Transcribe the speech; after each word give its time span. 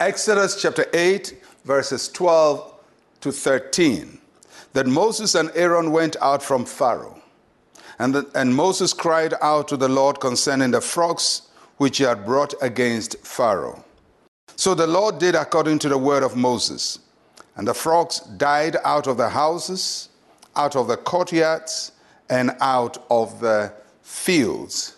Exodus 0.00 0.62
chapter 0.62 0.86
8, 0.94 1.42
verses 1.64 2.08
12 2.10 2.72
to 3.20 3.32
13. 3.32 4.18
That 4.72 4.86
Moses 4.86 5.34
and 5.34 5.50
Aaron 5.56 5.90
went 5.90 6.14
out 6.22 6.40
from 6.40 6.64
Pharaoh. 6.64 7.20
And, 7.98 8.14
the, 8.14 8.30
and 8.36 8.54
Moses 8.54 8.92
cried 8.92 9.34
out 9.42 9.66
to 9.68 9.76
the 9.76 9.88
Lord 9.88 10.20
concerning 10.20 10.70
the 10.70 10.80
frogs 10.80 11.48
which 11.78 11.98
he 11.98 12.04
had 12.04 12.24
brought 12.24 12.54
against 12.62 13.18
Pharaoh. 13.26 13.84
So 14.54 14.72
the 14.72 14.86
Lord 14.86 15.18
did 15.18 15.34
according 15.34 15.80
to 15.80 15.88
the 15.88 15.98
word 15.98 16.22
of 16.22 16.36
Moses. 16.36 17.00
And 17.56 17.66
the 17.66 17.74
frogs 17.74 18.20
died 18.20 18.76
out 18.84 19.08
of 19.08 19.16
the 19.16 19.30
houses, 19.30 20.10
out 20.54 20.76
of 20.76 20.86
the 20.86 20.96
courtyards, 20.96 21.90
and 22.30 22.52
out 22.60 23.04
of 23.10 23.40
the 23.40 23.72
fields. 24.02 24.96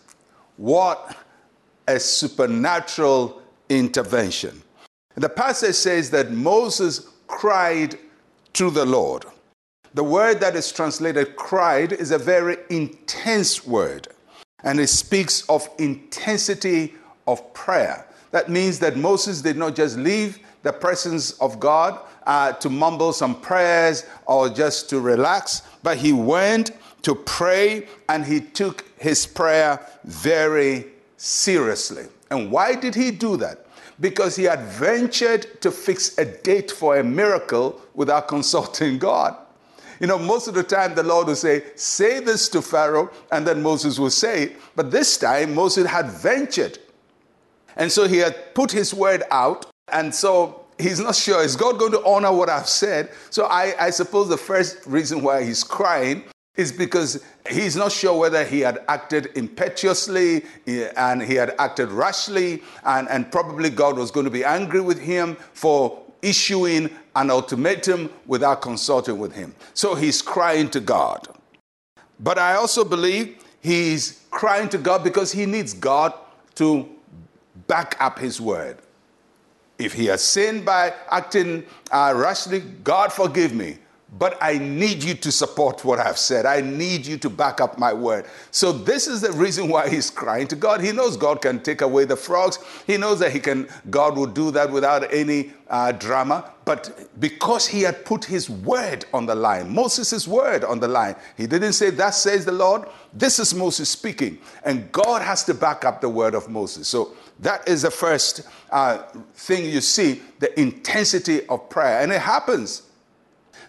What 0.59 1.17
a 1.89 1.99
supernatural 1.99 3.41
intervention. 3.71 4.63
The 5.21 5.29
passage 5.29 5.75
says 5.75 6.09
that 6.13 6.33
Moses 6.33 7.07
cried 7.27 7.99
to 8.55 8.71
the 8.71 8.87
Lord. 8.87 9.27
The 9.93 10.03
word 10.03 10.41
that 10.41 10.57
is 10.57 10.73
translated 10.73 11.37
cried 11.37 11.93
is 11.93 12.11
a 12.11 12.17
very 12.17 12.57
intense 12.71 13.67
word, 13.67 14.09
and 14.65 14.81
it 14.81 14.87
speaks 14.87 15.43
of 15.51 15.69
intensity 15.79 16.95
of 17.27 17.53
prayer. 17.53 18.07
That 18.31 18.49
means 18.49 18.79
that 18.79 18.97
Moses 18.97 19.43
did 19.43 19.59
not 19.59 19.75
just 19.75 19.99
leave 19.99 20.39
the 20.63 20.73
presence 20.73 21.33
of 21.33 21.61
God 21.61 22.01
uh, 22.27 22.53
to 22.53 22.71
mumble 22.71 23.13
some 23.13 23.39
prayers 23.43 24.07
or 24.25 24.49
just 24.49 24.89
to 24.89 25.01
relax, 25.01 25.61
but 25.83 25.99
he 25.99 26.15
went 26.15 26.71
to 27.03 27.15
pray 27.15 27.89
and 28.09 28.25
he 28.25 28.41
took 28.41 28.91
his 28.99 29.27
prayer 29.27 29.87
very 30.03 30.87
seriously. 31.19 32.07
And 32.31 32.51
why 32.51 32.75
did 32.75 32.95
he 32.95 33.11
do 33.11 33.37
that? 33.39 33.67
Because 33.99 34.37
he 34.37 34.45
had 34.45 34.61
ventured 34.61 35.61
to 35.61 35.71
fix 35.71 36.17
a 36.17 36.25
date 36.25 36.71
for 36.71 36.99
a 36.99 37.05
miracle 37.05 37.81
without 37.95 38.29
consulting 38.29 38.99
God. 38.99 39.37
You 39.99 40.07
know, 40.07 40.19
most 40.19 40.49
of 40.49 40.55
the 40.55 40.63
time 40.63 40.95
the 40.95 41.03
Lord 41.03 41.27
will 41.27 41.37
say, 41.37 41.65
Say 41.75 42.21
this 42.21 42.49
to 42.51 42.63
Pharaoh, 42.63 43.11
and 43.31 43.47
then 43.47 43.63
Moses 43.63 43.99
will 43.99 44.11
say 44.11 44.45
it. 44.45 44.57
But 44.75 44.91
this 44.91 45.19
time, 45.19 45.55
Moses 45.55 45.87
had 45.87 46.11
ventured. 46.11 46.79
And 47.77 47.93
so 47.93 48.09
he 48.09 48.17
had 48.19 48.55
put 48.55 48.73
his 48.73 48.95
word 48.95 49.23
out. 49.31 49.67
And 49.93 50.15
so 50.15 50.65
he's 50.79 51.01
not 51.01 51.17
sure, 51.17 51.43
is 51.43 51.57
God 51.57 51.79
going 51.79 51.93
to 51.93 52.05
honor 52.05 52.33
what 52.33 52.49
I've 52.49 52.69
said? 52.69 53.11
So 53.29 53.45
I, 53.47 53.75
I 53.79 53.91
suppose 53.91 54.29
the 54.29 54.39
first 54.39 54.87
reason 54.87 55.23
why 55.23 55.45
he's 55.45 55.63
crying 55.63 56.25
is 56.57 56.73
because 56.73 57.25
he's 57.49 57.77
not 57.77 57.93
sure 57.93 58.19
whether 58.19 58.45
he 58.45 58.61
had 58.61 58.85
acted 58.89 59.31
impetuously 59.37 60.45
and 60.67 61.23
he 61.23 61.35
had 61.35 61.55
acted 61.59 61.91
rashly, 61.91 62.63
and, 62.85 63.09
and 63.09 63.31
probably 63.31 63.71
God 63.71 63.97
was 63.97 64.11
going 64.11 64.25
to 64.25 64.31
be 64.31 64.45
angry 64.45 64.81
with 64.81 64.99
him 64.99 65.37
for 65.53 66.03
issuing 66.23 66.91
an 67.17 67.31
ultimatum 67.31 68.11
without 68.27 68.63
consulting 68.63 69.19
with 69.19 69.33
him. 69.33 69.55
So 69.75 69.95
he's 69.95 70.21
crying 70.21 70.69
to 70.71 70.81
God. 70.81 71.29
But 72.19 72.39
I 72.39 72.55
also 72.55 72.85
believe 72.85 73.43
he's 73.61 74.23
crying 74.31 74.69
to 74.71 74.79
God 74.79 75.03
because 75.03 75.33
he 75.33 75.47
needs 75.47 75.73
God 75.73 76.13
to 76.57 76.89
back 77.67 77.97
up 78.01 78.19
his 78.19 78.41
word. 78.41 78.79
If 79.79 79.95
he 79.95 80.07
has 80.07 80.23
sinned 80.23 80.67
by 80.67 80.93
acting 81.11 81.65
uh, 81.91 82.13
rashly, 82.15 82.61
God 82.61 83.13
forgive 83.13 83.55
me 83.55 83.79
but 84.13 84.37
I 84.41 84.59
need 84.59 85.05
you 85.05 85.15
to 85.15 85.31
support 85.31 85.85
what 85.85 86.01
I've 86.01 86.19
said. 86.19 86.45
I 86.45 86.61
need 86.61 87.07
you 87.07 87.17
to 87.19 87.31
back 87.31 87.61
up 87.61 87.79
my 87.79 87.93
word. 87.93 88.27
So, 88.51 88.73
this 88.73 89.07
is 89.07 89.21
the 89.21 89.31
reason 89.33 89.69
why 89.69 89.89
he's 89.89 90.11
crying 90.11 90.49
to 90.49 90.57
God. 90.57 90.81
He 90.81 90.91
knows 90.91 91.17
God 91.17 91.41
can 91.41 91.61
take 91.61 91.81
away 91.81 92.07
the 92.07 92.17
frogs. 92.17 92.59
He 92.87 92.97
knows 92.97 93.21
that 93.21 93.33
he 93.33 93.39
can, 93.39 93.69
God 93.89 94.17
will 94.17 94.27
do 94.27 94.51
that 94.51 94.71
without 94.71 95.13
any 95.15 95.53
uh, 95.69 95.93
drama. 95.93 96.53
But 96.65 97.09
because 97.21 97.69
he 97.69 97.83
had 97.83 98.05
put 98.05 98.25
his 98.25 98.51
word 98.51 99.05
on 99.15 99.27
the 99.27 99.35
line, 99.35 99.73
Moses' 99.73 100.27
word 100.27 100.65
on 100.65 100.81
the 100.81 100.89
line, 100.89 101.15
he 101.37 101.47
didn't 101.47 101.75
say, 101.75 101.91
That 101.91 102.15
says 102.15 102.45
the 102.45 102.53
Lord. 102.53 102.89
This 103.13 103.39
is 103.39 103.55
Moses 103.55 103.89
speaking. 103.89 104.39
And 104.65 104.91
God 104.91 105.23
has 105.23 105.45
to 105.45 105.55
back 105.55 105.85
up 105.85 106.01
the 106.01 106.09
word 106.09 106.35
of 106.35 106.49
Moses. 106.49 106.89
So, 106.89 107.15
that 107.39 107.67
is 107.69 107.83
the 107.83 107.91
first 107.91 108.43
uh, 108.71 108.99
thing 109.35 109.65
you 109.65 109.81
see 109.81 110.21
the 110.41 110.59
intensity 110.61 111.47
of 111.47 111.71
prayer. 111.71 112.01
And 112.01 112.13
it 112.13 112.21
happens 112.21 112.90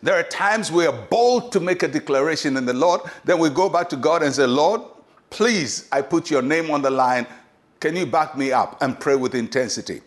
there 0.01 0.15
are 0.15 0.23
times 0.23 0.71
we 0.71 0.85
are 0.85 1.07
bold 1.09 1.51
to 1.51 1.59
make 1.59 1.83
a 1.83 1.87
declaration 1.87 2.57
in 2.57 2.65
the 2.65 2.73
Lord, 2.73 3.01
then 3.23 3.39
we 3.39 3.49
go 3.49 3.69
back 3.69 3.89
to 3.89 3.95
God 3.95 4.23
and 4.23 4.33
say, 4.33 4.45
Lord, 4.45 4.81
please, 5.29 5.87
I 5.91 6.01
put 6.01 6.31
your 6.31 6.41
name 6.41 6.71
on 6.71 6.81
the 6.81 6.89
line. 6.89 7.27
Can 7.79 7.95
you 7.95 8.05
back 8.05 8.37
me 8.37 8.51
up 8.51 8.81
and 8.81 8.99
pray 8.99 9.15
with 9.15 9.35
intensity? 9.35 10.01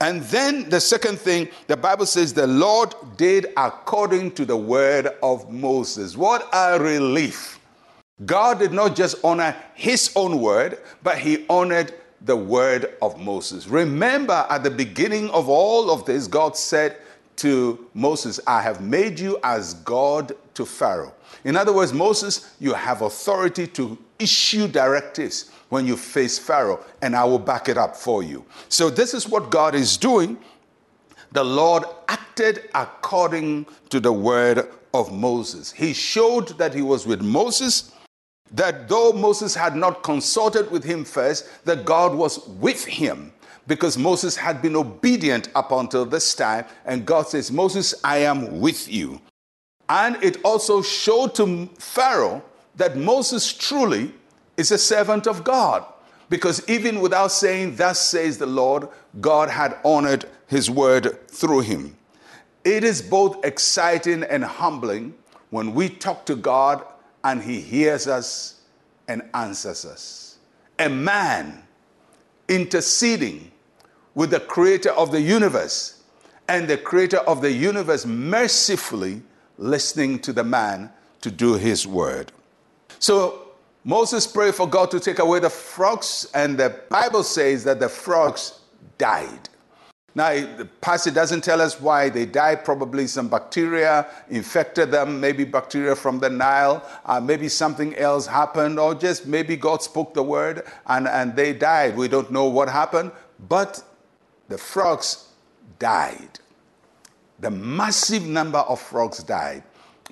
And 0.00 0.22
then 0.22 0.68
the 0.68 0.80
second 0.80 1.20
thing, 1.20 1.48
the 1.68 1.76
Bible 1.76 2.06
says 2.06 2.34
the 2.34 2.46
Lord 2.46 2.94
did 3.16 3.46
according 3.56 4.32
to 4.32 4.44
the 4.44 4.56
word 4.56 5.08
of 5.22 5.48
Moses. 5.52 6.16
What 6.16 6.48
a 6.52 6.80
relief. 6.80 7.60
God 8.26 8.58
did 8.58 8.72
not 8.72 8.96
just 8.96 9.24
honor 9.24 9.56
his 9.74 10.12
own 10.16 10.40
word, 10.40 10.78
but 11.02 11.18
he 11.18 11.46
honored 11.48 11.94
the 12.20 12.36
word 12.36 12.94
of 13.00 13.18
Moses. 13.20 13.66
Remember, 13.66 14.46
at 14.48 14.62
the 14.62 14.70
beginning 14.70 15.30
of 15.30 15.48
all 15.48 15.90
of 15.90 16.04
this, 16.04 16.26
God 16.26 16.56
said, 16.56 16.96
to 17.36 17.88
Moses, 17.94 18.40
I 18.46 18.62
have 18.62 18.80
made 18.80 19.18
you 19.18 19.38
as 19.42 19.74
God 19.74 20.32
to 20.54 20.66
Pharaoh. 20.66 21.14
In 21.44 21.56
other 21.56 21.72
words, 21.72 21.92
Moses, 21.92 22.54
you 22.60 22.72
have 22.74 23.02
authority 23.02 23.66
to 23.68 23.98
issue 24.18 24.68
directives 24.68 25.50
when 25.68 25.86
you 25.86 25.96
face 25.96 26.38
Pharaoh, 26.38 26.84
and 27.00 27.16
I 27.16 27.24
will 27.24 27.38
back 27.38 27.68
it 27.68 27.78
up 27.78 27.96
for 27.96 28.22
you. 28.22 28.44
So, 28.68 28.90
this 28.90 29.14
is 29.14 29.28
what 29.28 29.50
God 29.50 29.74
is 29.74 29.96
doing. 29.96 30.38
The 31.32 31.42
Lord 31.42 31.84
acted 32.08 32.68
according 32.74 33.66
to 33.88 33.98
the 33.98 34.12
word 34.12 34.68
of 34.92 35.12
Moses. 35.12 35.72
He 35.72 35.94
showed 35.94 36.48
that 36.58 36.74
he 36.74 36.82
was 36.82 37.06
with 37.06 37.22
Moses, 37.22 37.92
that 38.52 38.88
though 38.88 39.12
Moses 39.12 39.54
had 39.54 39.76
not 39.76 40.02
consulted 40.02 40.70
with 40.70 40.84
him 40.84 41.04
first, 41.04 41.64
that 41.64 41.84
God 41.84 42.14
was 42.14 42.46
with 42.48 42.84
him 42.84 43.32
because 43.66 43.96
Moses 43.96 44.36
had 44.36 44.60
been 44.60 44.76
obedient 44.76 45.48
up 45.54 45.72
until 45.72 46.04
this 46.04 46.34
time. 46.34 46.64
And 46.84 47.06
God 47.06 47.28
says, 47.28 47.50
Moses, 47.50 47.94
I 48.04 48.18
am 48.18 48.60
with 48.60 48.92
you. 48.92 49.20
And 49.88 50.22
it 50.22 50.38
also 50.44 50.82
showed 50.82 51.34
to 51.36 51.66
Pharaoh 51.78 52.42
that 52.76 52.96
Moses 52.96 53.52
truly 53.52 54.12
is 54.56 54.70
a 54.70 54.78
servant 54.78 55.26
of 55.26 55.44
God. 55.44 55.84
Because 56.28 56.66
even 56.68 57.00
without 57.00 57.30
saying, 57.30 57.76
Thus 57.76 58.00
says 58.00 58.38
the 58.38 58.46
Lord, 58.46 58.88
God 59.20 59.50
had 59.50 59.76
honored 59.84 60.24
his 60.46 60.70
word 60.70 61.28
through 61.28 61.60
him. 61.60 61.96
It 62.64 62.84
is 62.84 63.02
both 63.02 63.44
exciting 63.44 64.22
and 64.22 64.44
humbling 64.44 65.14
when 65.50 65.74
we 65.74 65.88
talk 65.88 66.24
to 66.26 66.36
God 66.36 66.84
and 67.24 67.42
he 67.42 67.60
hears 67.60 68.06
us 68.06 68.60
and 69.08 69.22
answers 69.34 69.84
us. 69.84 70.38
A 70.78 70.88
man 70.88 71.62
interceding 72.48 73.50
with 74.14 74.30
the 74.30 74.40
creator 74.40 74.90
of 74.90 75.10
the 75.10 75.20
universe, 75.20 76.02
and 76.48 76.68
the 76.68 76.76
creator 76.76 77.18
of 77.18 77.40
the 77.40 77.50
universe 77.50 78.04
mercifully 78.04 79.22
listening 79.58 80.18
to 80.18 80.32
the 80.32 80.44
man 80.44 80.92
to 81.20 81.30
do 81.30 81.54
his 81.54 81.86
word. 81.86 82.32
So 82.98 83.48
Moses 83.84 84.26
prayed 84.26 84.54
for 84.54 84.68
God 84.68 84.90
to 84.90 85.00
take 85.00 85.18
away 85.18 85.38
the 85.38 85.50
frogs, 85.50 86.30
and 86.34 86.58
the 86.58 86.80
Bible 86.90 87.22
says 87.22 87.64
that 87.64 87.80
the 87.80 87.88
frogs 87.88 88.60
died. 88.98 89.48
Now, 90.14 90.32
the 90.34 90.68
passage 90.80 91.14
doesn't 91.14 91.42
tell 91.42 91.60
us 91.60 91.80
why 91.80 92.10
they 92.10 92.26
died. 92.26 92.64
Probably 92.64 93.06
some 93.06 93.28
bacteria 93.28 94.06
infected 94.28 94.90
them, 94.90 95.20
maybe 95.20 95.44
bacteria 95.44 95.96
from 95.96 96.18
the 96.18 96.28
Nile, 96.28 96.86
uh, 97.06 97.18
maybe 97.18 97.48
something 97.48 97.96
else 97.96 98.26
happened, 98.26 98.78
or 98.78 98.94
just 98.94 99.26
maybe 99.26 99.56
God 99.56 99.82
spoke 99.82 100.12
the 100.12 100.22
word 100.22 100.64
and, 100.86 101.08
and 101.08 101.34
they 101.34 101.54
died. 101.54 101.96
We 101.96 102.08
don't 102.08 102.30
know 102.30 102.44
what 102.44 102.68
happened, 102.68 103.12
but 103.48 103.82
the 104.48 104.58
frogs 104.58 105.28
died. 105.78 106.40
The 107.40 107.50
massive 107.50 108.26
number 108.26 108.58
of 108.58 108.80
frogs 108.80 109.22
died 109.22 109.62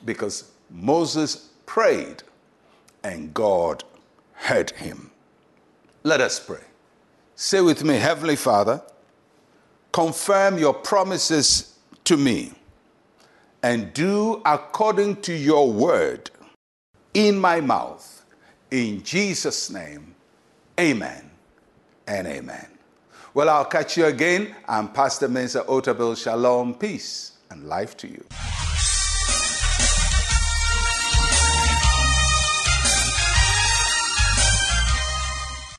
because 0.06 0.50
Moses 0.70 1.50
prayed 1.66 2.22
and 3.04 3.34
God 3.34 3.84
heard 4.32 4.70
him. 4.70 5.10
Let 6.02 6.22
us 6.22 6.40
pray. 6.40 6.64
Say 7.36 7.60
with 7.60 7.84
me, 7.84 7.96
Heavenly 7.96 8.36
Father, 8.36 8.82
confirm 9.92 10.58
your 10.58 10.74
promises 10.74 11.78
to 12.04 12.16
me 12.16 12.52
and 13.62 13.92
do 13.92 14.40
according 14.44 15.16
to 15.22 15.32
your 15.32 15.70
word 15.70 16.30
in 17.14 17.38
my 17.38 17.60
mouth. 17.60 18.24
In 18.70 19.02
Jesus' 19.02 19.70
name, 19.70 20.14
amen 20.78 21.30
and 22.06 22.26
amen. 22.26 22.66
Well, 23.34 23.48
I'll 23.48 23.64
catch 23.64 23.96
you 23.96 24.06
again. 24.06 24.54
I'm 24.68 24.88
Pastor 24.88 25.28
Mensa 25.28 25.62
Otabil. 25.62 26.16
Shalom, 26.16 26.74
peace, 26.74 27.32
and 27.50 27.68
life 27.68 27.96
to 27.98 28.08
you. 28.08 28.24